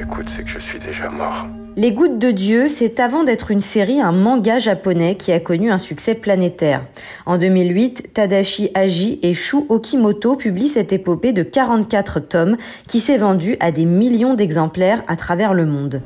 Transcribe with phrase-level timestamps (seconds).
[0.00, 1.46] m'écoute, c'est que je suis déjà mort.
[1.76, 5.70] Les Gouttes de Dieu, c'est avant d'être une série un manga japonais qui a connu
[5.70, 6.84] un succès planétaire.
[7.26, 12.56] En 2008, Tadashi Aji et Shu Okimoto publient cette épopée de 44 tomes
[12.88, 16.02] qui s'est vendue à des millions d'exemplaires à travers le monde.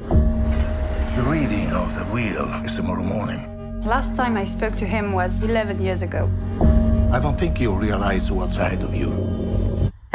[1.17, 3.41] The reading of the wheel is tomorrow morning.
[3.87, 6.29] Last time I spoke to him was 11 years ago.
[7.13, 9.13] I don't think you realize what's ahead of you.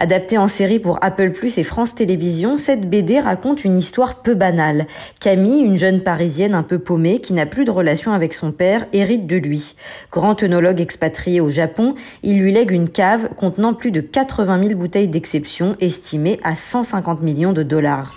[0.02, 4.34] Adaptée en série pour Apple Plus et France Télévisions, cette BD raconte une histoire peu
[4.34, 4.88] banale.
[5.20, 8.88] Camille, une jeune parisienne un peu paumée qui n'a plus de relation avec son père,
[8.94, 9.76] hérite de lui.
[10.10, 14.80] Grand œnologue expatrié au Japon, il lui lègue une cave contenant plus de 80 000
[14.80, 18.16] bouteilles d'exception estimées à 150 millions de dollars.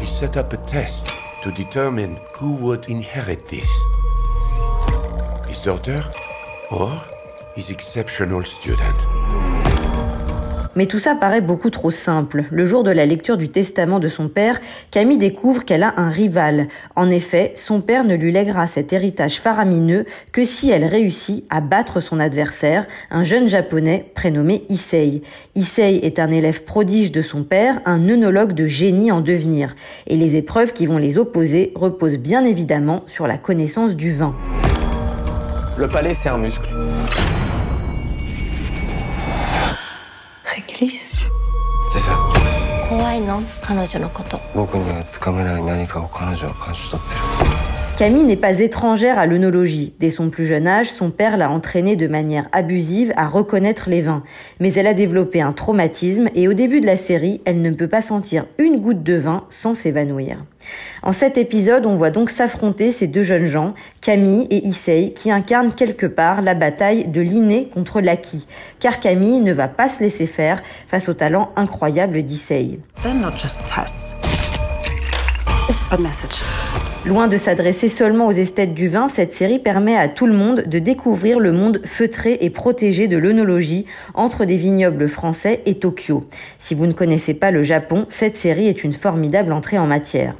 [0.00, 1.08] He set up a test
[1.44, 3.70] to determine who would inherit this.
[5.46, 6.00] His daughter
[6.70, 7.04] or
[7.54, 9.21] his exceptional student.
[10.74, 12.44] Mais tout ça paraît beaucoup trop simple.
[12.50, 14.60] Le jour de la lecture du testament de son père,
[14.90, 16.68] Camille découvre qu'elle a un rival.
[16.96, 21.60] En effet, son père ne lui lèguera cet héritage faramineux que si elle réussit à
[21.60, 25.22] battre son adversaire, un jeune japonais prénommé Issei.
[25.54, 29.76] Issei est un élève prodige de son père, un œnologue de génie en devenir.
[30.06, 34.34] Et les épreuves qui vont les opposer reposent bien évidemment sur la connaissance du vin.
[35.76, 36.68] Le palais, c'est un muscle.
[40.54, 41.26] Réglisse
[41.90, 42.14] C'est ça.
[42.90, 43.42] 怖いの？
[43.62, 47.51] 彼女のこと僕にはつかめない何かを彼女は感じ取ってる。
[48.02, 49.94] Camille n'est pas étrangère à l'œnologie.
[50.00, 54.00] Dès son plus jeune âge, son père l'a entraînée de manière abusive à reconnaître les
[54.00, 54.24] vins.
[54.58, 57.86] Mais elle a développé un traumatisme et au début de la série, elle ne peut
[57.86, 60.38] pas sentir une goutte de vin sans s'évanouir.
[61.04, 65.30] En cet épisode, on voit donc s'affronter ces deux jeunes gens, Camille et Issei, qui
[65.30, 68.48] incarnent quelque part la bataille de l'inné contre l'acquis.
[68.80, 72.80] Car Camille ne va pas se laisser faire face au talent incroyable d'Issei.
[77.04, 80.62] Loin de s'adresser seulement aux esthètes du vin, cette série permet à tout le monde
[80.68, 86.22] de découvrir le monde feutré et protégé de l'œnologie entre des vignobles français et Tokyo.
[86.58, 90.36] Si vous ne connaissez pas le Japon, cette série est une formidable entrée en matière.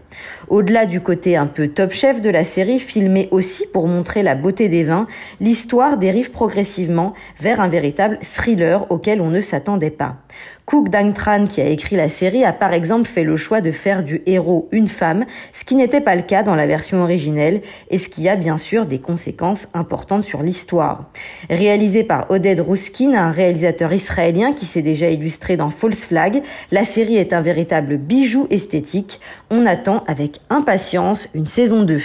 [0.46, 4.36] Au-delà du côté un peu top chef de la série, filmée aussi pour montrer la
[4.36, 5.08] beauté des vins,
[5.40, 10.18] l'histoire dérive progressivement vers un véritable thriller auquel on ne s'attendait pas.
[10.64, 14.02] Cook Dang-tran, qui a écrit la série, a par exemple fait le choix de faire
[14.02, 17.98] du héros une femme, ce qui n'était pas le cas dans la version originelle et
[17.98, 21.10] ce qui a bien sûr des conséquences importantes sur l'histoire.
[21.50, 26.84] Réalisée par Oded Ruskin, un réalisateur israélien qui s'est déjà illustré dans False Flag, la
[26.84, 29.20] série est un véritable bijou esthétique.
[29.50, 32.00] On attend avec impatience une saison 2.